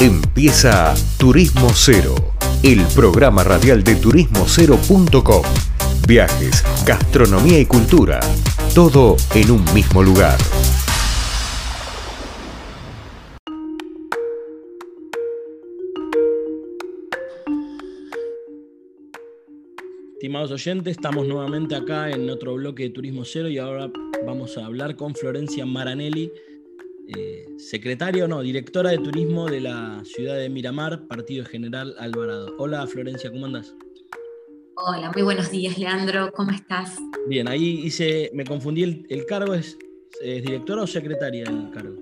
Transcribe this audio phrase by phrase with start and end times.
[0.00, 2.14] Empieza Turismo Cero,
[2.62, 5.42] el programa radial de turismocero.com.
[6.08, 8.18] Viajes, gastronomía y cultura,
[8.74, 10.38] todo en un mismo lugar.
[20.14, 23.90] Estimados oyentes, estamos nuevamente acá en otro bloque de Turismo Cero y ahora
[24.26, 26.32] vamos a hablar con Florencia Maranelli,
[27.16, 32.54] eh, secretaria o no, directora de turismo de la ciudad de Miramar, Partido General Alvarado.
[32.58, 33.74] Hola Florencia, ¿cómo andas?
[34.76, 36.96] Hola, muy buenos días Leandro, ¿cómo estás?
[37.28, 39.76] Bien, ahí hice, me confundí el, cargo, ¿es,
[40.22, 41.96] directora o secretaria el cargo?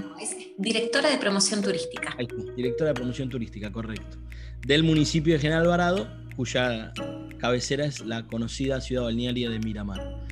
[0.00, 2.14] No, es directora de promoción turística.
[2.18, 4.18] Ahí directora de promoción turística, correcto.
[4.66, 6.92] Del municipio de General Alvarado, cuya
[7.38, 10.26] cabecera es la conocida ciudad balnearia de Miramar.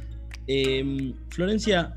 [0.47, 1.95] Em, Florencia,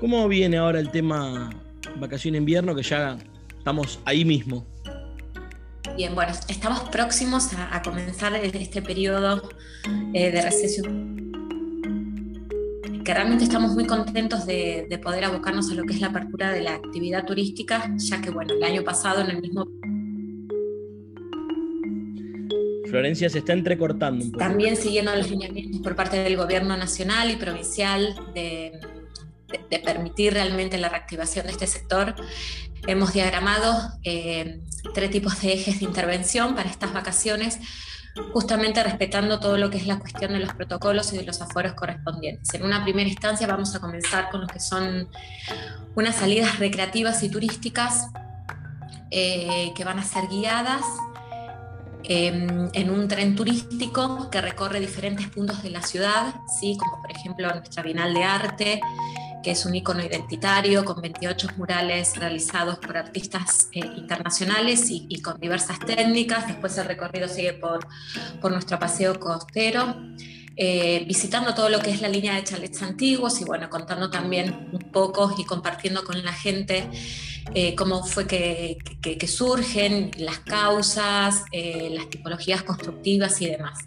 [0.00, 1.50] ¿cómo viene ahora el tema
[1.96, 3.18] vacación invierno que ya
[3.56, 4.66] estamos ahí mismo?
[5.96, 9.48] Bien, bueno, estamos próximos a, comenzar este periodo
[10.14, 11.18] eh, de recesión
[13.04, 16.52] que realmente estamos muy contentos de, de, poder abocarnos a lo que es la apertura
[16.52, 19.66] de la actividad turística, ya que bueno, el año pasado en el mismo
[22.88, 24.44] Florencia se está entrecortando un poco.
[24.44, 28.72] También siguiendo los lineamientos por parte del gobierno nacional y provincial de,
[29.84, 32.14] permitir realmente la reactivación de este sector,
[32.86, 34.60] hemos diagramado eh,
[34.94, 37.58] tres tipos de ejes de intervención para estas vacaciones,
[38.32, 41.74] justamente respetando todo lo que es la cuestión de los protocolos y de los aforos
[41.74, 42.52] correspondientes.
[42.54, 45.08] En una primera instancia vamos a comenzar con lo que son
[45.94, 48.08] unas salidas recreativas y turísticas
[49.10, 50.84] eh, que van a ser guiadas
[52.10, 56.78] Em, en un tren turístico que recorre diferentes puntos de la ciudad, ¿sí?
[56.78, 58.80] como por ejemplo nuestra Bienal de Arte,
[59.42, 65.38] que es un icono identitario con 28 murales realizados por artistas eh, internacionales y, con
[65.40, 66.46] diversas técnicas.
[66.46, 67.86] Después el recorrido sigue por,
[68.40, 69.96] por nuestro paseo costero.
[70.60, 74.70] Eh, visitando todo lo que es la línea de chalets antiguos y bueno, contando también
[74.72, 76.90] un poco y compartiendo con la gente
[77.54, 78.76] eh, cómo fue que,
[79.28, 83.78] surgen las causas, las tipologías constructivas y demás.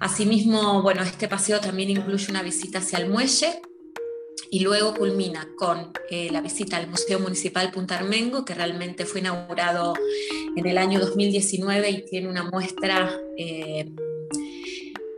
[0.00, 3.60] Asimismo, bueno, este paseo también incluye una visita hacia el muelle,
[4.50, 9.94] y luego culmina con la visita al Museo Municipal Punta Armengo, que realmente fue inaugurado
[10.56, 13.18] en el año 2019 y tiene una muestra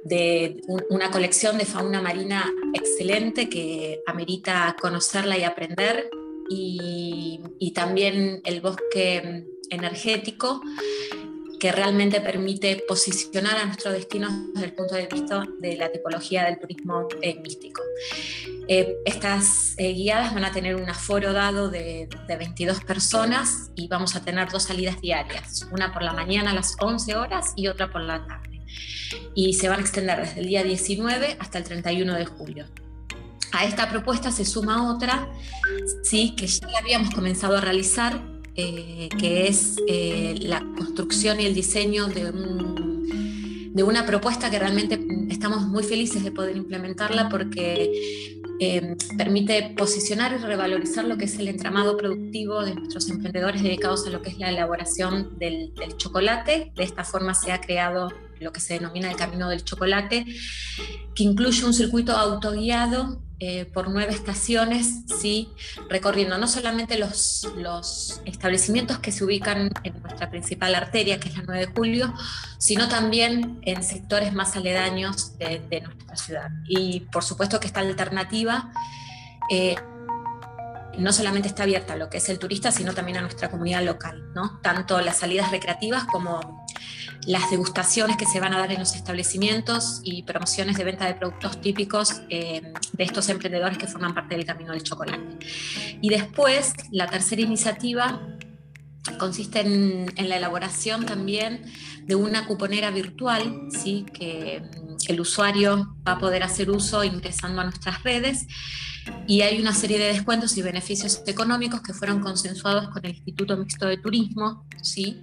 [0.04, 6.08] de una colección de fauna marina excelente que amerita conocerla y aprender,
[6.48, 10.60] y, también el bosque energético
[11.58, 16.44] que realmente permite posicionar a nuestro destino desde el punto de vista de la tipología
[16.44, 17.82] del turismo eh, místico.
[18.68, 23.88] Eh, estas eh, guiadas van a tener un aforo dado de, de, 22 personas y
[23.88, 27.68] vamos a tener dos salidas diarias, una por la mañana a las 11 horas y
[27.68, 28.48] otra por la tarde
[29.34, 32.66] y se van a extender desde el día 19 hasta el 31 de julio.
[33.52, 35.28] A esta propuesta se suma otra,
[36.02, 38.20] sí, que ya habíamos comenzado a realizar,
[38.60, 42.32] eh, que es eh, la construcción y el diseño de,
[43.70, 44.98] de una propuesta que realmente
[45.30, 47.92] estamos muy felices de poder implementarla porque
[48.58, 54.04] eh, permite posicionar y revalorizar lo que es el entramado productivo de nuestros emprendedores dedicados
[54.08, 56.72] a lo que es la elaboración del, del chocolate.
[56.74, 58.08] De esta forma se ha creado
[58.40, 60.26] lo que se denomina el Camino del Chocolate,
[61.14, 65.48] que incluye un circuito autoguiado eh, por nueve estaciones, ¿sí?
[65.88, 71.36] recorriendo no solamente los, los establecimientos que se ubican en nuestra principal arteria, que es
[71.36, 72.14] la 9 de julio,
[72.58, 76.50] sino también en sectores más aledaños de, nuestra ciudad.
[76.66, 78.72] Y por supuesto que esta alternativa...
[79.50, 79.76] Eh,
[80.98, 83.84] no solamente está abierta a lo que es el turista, sino también a nuestra comunidad
[83.84, 84.58] local, ¿no?
[84.62, 86.66] Tanto las salidas recreativas como
[87.26, 91.14] las degustaciones que se van a dar en los establecimientos y promociones de venta de
[91.14, 95.46] productos típicos eh, de estos emprendedores que forman parte del Camino del Chocolate.
[96.00, 98.20] Y después, la tercera iniciativa
[99.18, 101.64] consiste en, la elaboración también
[102.04, 104.04] de una cuponera virtual, ¿sí?
[104.12, 104.62] que
[105.08, 108.46] el usuario va a poder hacer uso ingresando a nuestras redes
[109.26, 113.56] y hay una serie de descuentos y beneficios económicos que fueron consensuados con el Instituto
[113.56, 115.22] Mixto de Turismo, ¿sí?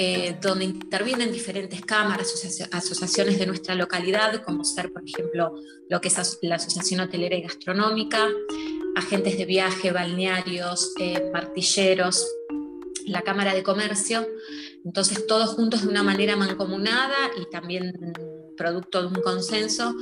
[0.00, 2.32] Eh, donde intervienen diferentes cámaras,
[2.70, 5.54] asociaciones de nuestra localidad, como ser, por ejemplo,
[5.88, 8.28] lo que es la Asociación Hotelera y Gastronómica,
[8.96, 12.24] agentes de viaje, balnearios, eh, martilleros,
[13.08, 14.26] la Cámara de Comercio,
[14.84, 18.12] entonces todos juntos de una manera mancomunada y también
[18.58, 19.94] producto de un consenso,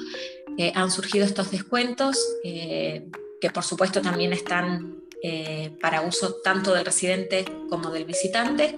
[0.58, 3.08] eh, han surgido estos descuentos, eh,
[3.40, 8.76] que por supuesto también están eh, para uso tanto del residente como del visitante.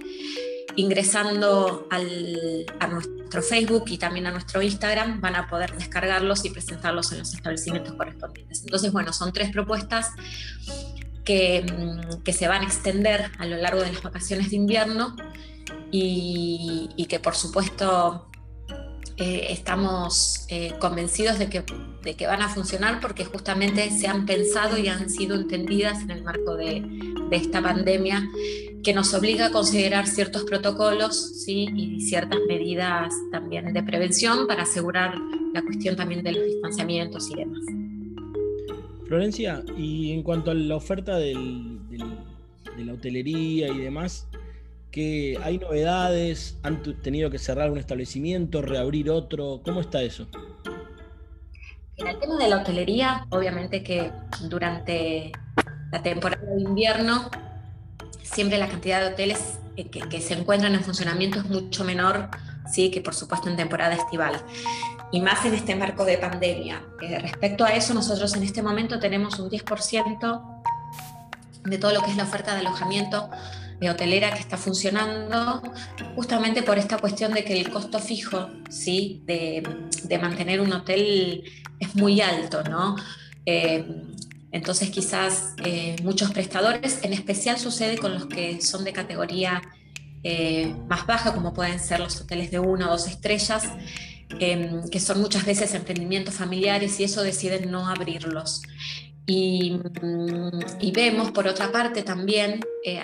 [0.76, 7.10] Ingresando a nuestro Facebook y también a nuestro Instagram van a poder descargarlos y presentarlos
[7.10, 8.60] en los establecimientos correspondientes.
[8.60, 10.12] Entonces, bueno, son tres propuestas
[11.28, 15.14] que, mm, que se van a extender a lo largo de las vacaciones de invierno
[15.92, 18.30] y, y que por supuesto
[19.18, 21.64] eh, estamos eh, convencidos de que,
[22.02, 26.12] de que, van a funcionar porque justamente se han pensado y han sido entendidas en
[26.12, 26.82] el marco de,
[27.28, 28.26] de esta pandemia
[28.82, 31.68] que nos obliga a considerar ciertos protocolos ¿sí?
[31.74, 35.14] y ciertas medidas también de prevención para asegurar
[35.52, 37.87] la cuestión también de los distanciamientos y demás.
[39.08, 44.28] Florencia, y en cuanto a la oferta del, de la hotelería y demás,
[44.90, 50.26] que hay novedades, han tenido que cerrar un establecimiento, reabrir otro, ¿cómo está eso?
[51.96, 54.12] En el tema de la hotelería, obviamente que
[54.48, 55.32] durante
[55.90, 57.30] la temporada de invierno,
[58.22, 62.28] siempre la cantidad de hoteles que, se encuentran en funcionamiento es mucho menor,
[62.70, 64.34] sí, que por supuesto en temporada estival.
[65.10, 66.82] Y más en este marco de pandemia.
[67.00, 70.62] Eh, respecto a eso, nosotros en este momento tenemos un 10%
[71.64, 73.30] de todo lo que es la oferta de alojamiento
[73.80, 75.62] de hotelera que está funcionando,
[76.16, 79.22] justamente por esta cuestión de que el costo fijo ¿sí?
[79.24, 79.62] de,
[80.20, 81.44] mantener un hotel
[81.78, 82.96] es muy alto, ¿no?
[83.46, 83.84] Eh,
[84.50, 89.62] entonces quizás eh, muchos prestadores, en especial sucede con los que son de categoría
[90.88, 93.64] más baja, como pueden ser los hoteles de una o dos estrellas,
[94.38, 98.62] que son muchas veces emprendimientos familiares y eso deciden no abrirlos.
[99.28, 102.98] Mm, y, vemos, por otra parte, también eh,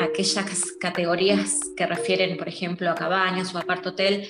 [0.00, 0.44] aquellas
[0.80, 4.28] categorías que refieren, por ejemplo, a cabañas o a hotel,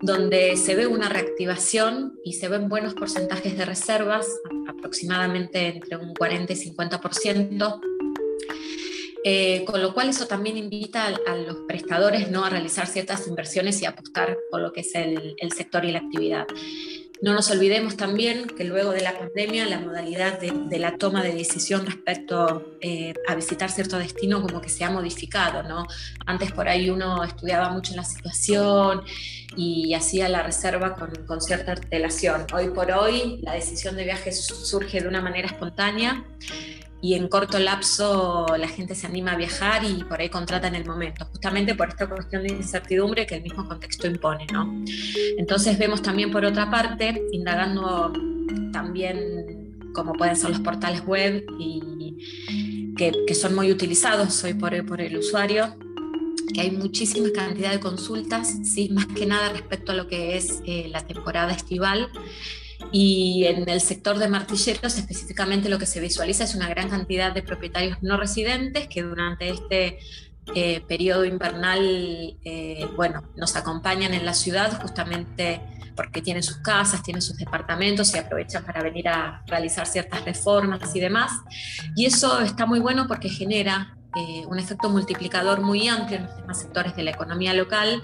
[0.00, 4.26] donde se ve una reactivación y se ven buenos porcentajes de reservas,
[4.66, 7.80] aproximadamente entre un 40 y 50%.
[9.24, 12.44] Eh, con lo cual eso también invita a, los prestadores ¿no?
[12.44, 16.00] a realizar ciertas inversiones y apostar por lo que es el, el sector y la
[16.00, 16.46] actividad.
[17.22, 21.32] No nos olvidemos también que luego de la pandemia la modalidad de, la toma de
[21.32, 25.86] decisión respecto eh, a visitar cierto destino como que se ha modificado, ¿no?
[26.26, 29.02] Antes por ahí uno estudiaba mucho la situación
[29.56, 32.44] y hacía la reserva con, con cierta antelación.
[32.52, 36.24] Hoy por hoy la decisión de viaje surge de una manera espontánea
[37.02, 40.76] y en corto lapso la gente se anima a viajar y por ahí contrata en
[40.76, 44.46] el momento, justamente por esta cuestión de incertidumbre que el mismo contexto impone.
[44.52, 44.72] ¿no?
[45.36, 48.12] Entonces vemos también por otra parte, indagando
[48.72, 54.86] también como pueden ser los portales web y que, que son muy utilizados hoy por,
[54.86, 55.76] por el usuario,
[56.54, 58.90] que hay muchísima cantidad de consultas, ¿sí?
[58.90, 62.10] más que nada respecto a lo que es eh, la temporada estival
[62.92, 67.32] y en el sector de martilleros específicamente lo que se visualiza es una gran cantidad
[67.32, 69.98] de propietarios no residentes que durante este
[70.54, 75.60] eh, periodo invernal eh, bueno, nos acompañan en la ciudad justamente
[75.96, 80.94] porque tienen sus casas, tienen sus departamentos y aprovechan para venir a realizar ciertas reformas
[80.94, 81.32] y demás.
[81.96, 86.36] Y eso está muy bueno porque genera eh, un efecto multiplicador muy amplio en los
[86.36, 88.02] demás sectores de la economía local,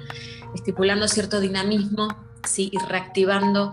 [0.54, 2.08] estipulando cierto dinamismo
[2.44, 2.70] ¿sí?
[2.72, 3.72] y reactivando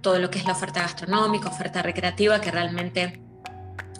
[0.00, 3.20] todo lo que es la oferta gastronómica, oferta recreativa, que realmente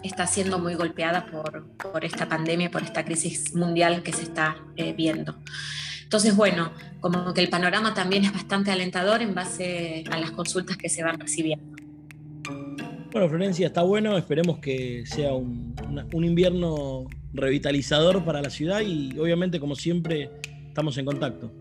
[0.03, 4.57] está siendo muy golpeada por, por esta pandemia, por esta crisis mundial que se está
[4.77, 5.35] eh, viendo.
[6.03, 10.77] Entonces, bueno, como que el panorama también es bastante alentador en base a las consultas
[10.77, 11.77] que se van recibiendo.
[13.11, 15.75] Bueno, Florencia, está bueno, esperemos que sea un,
[16.13, 20.29] un invierno revitalizador para la ciudad y obviamente, como siempre,
[20.67, 21.51] estamos en contacto.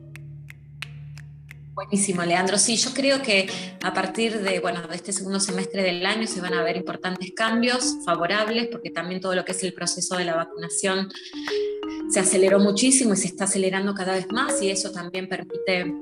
[1.79, 2.59] Buenísimo, Leandro.
[2.59, 3.49] Sí, yo creo que
[3.85, 7.31] a partir de, bueno, de este segundo semestre del año se van a ver importantes
[7.37, 11.09] cambios favorables, porque también todo lo que es el proceso de la vacunación
[12.11, 15.95] se aceleró muchísimo y se está acelerando cada vez más y eso también permite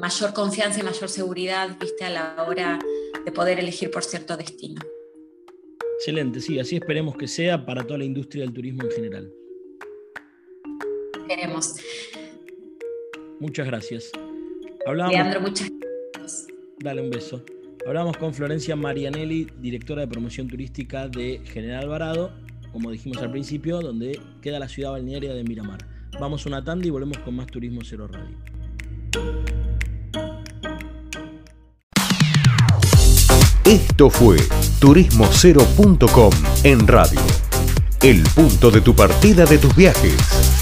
[0.00, 2.78] mayor confianza y mayor seguridad, viste, a la hora
[3.24, 4.80] de poder elegir por cierto destino.
[5.98, 9.34] Excelente, sí, así esperemos que sea para toda la industria del turismo en general.
[11.26, 11.74] Queremos.
[13.40, 14.12] Muchas gracias.
[14.86, 15.70] Leandro, muchas
[16.14, 16.46] gracias.
[16.78, 17.44] Dale un beso.
[17.86, 22.32] Hablamos con Florencia Marianelli, directora de promoción turística de General Alvarado,
[22.72, 25.78] como dijimos al principio, donde queda la ciudad balnearia de Miramar.
[26.18, 28.36] Vamos a una tanda y volvemos con más Turismo Cero Radio.
[33.64, 34.36] Esto fue
[34.80, 36.32] turismocero.com
[36.64, 37.20] en radio.
[38.02, 40.59] El punto de tu partida de tus viajes.